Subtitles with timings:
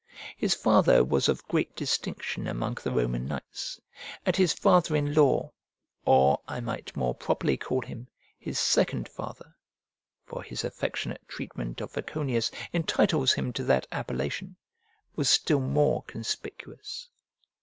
[0.35, 3.79] His father was of great distinction among the Roman knights,
[4.25, 5.51] and his father in law,
[6.05, 8.07] or, I might more properly call him,
[8.39, 9.55] his second father,
[10.25, 14.55] (for his affectionate treatment of Voconius entitles him to that appellation)
[15.15, 17.07] was still more conspicuous.